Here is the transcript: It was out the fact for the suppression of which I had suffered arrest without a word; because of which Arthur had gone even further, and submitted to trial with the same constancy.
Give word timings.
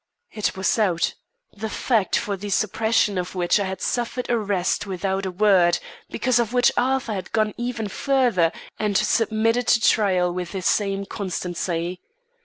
It 0.31 0.57
was 0.57 0.79
out 0.79 1.13
the 1.55 1.69
fact 1.69 2.15
for 2.17 2.35
the 2.35 2.49
suppression 2.49 3.19
of 3.19 3.35
which 3.35 3.59
I 3.59 3.65
had 3.65 3.83
suffered 3.83 4.31
arrest 4.31 4.87
without 4.87 5.27
a 5.27 5.31
word; 5.31 5.77
because 6.09 6.39
of 6.39 6.53
which 6.53 6.71
Arthur 6.75 7.13
had 7.13 7.31
gone 7.33 7.53
even 7.55 7.87
further, 7.87 8.51
and 8.79 8.97
submitted 8.97 9.67
to 9.67 9.79
trial 9.79 10.33
with 10.33 10.53
the 10.53 10.63
same 10.63 11.05
constancy. 11.05 12.01